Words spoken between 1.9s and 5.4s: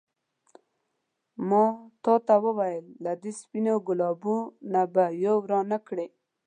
تا ته وویل له دې سپينو ګلابو نه به یو